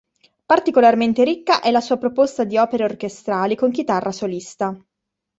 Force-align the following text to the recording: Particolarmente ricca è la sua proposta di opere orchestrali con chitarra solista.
Particolarmente 0.47 1.23
ricca 1.23 1.61
è 1.61 1.69
la 1.69 1.79
sua 1.79 1.97
proposta 1.97 2.43
di 2.43 2.57
opere 2.57 2.83
orchestrali 2.83 3.55
con 3.55 3.69
chitarra 3.69 4.11
solista. 4.11 4.75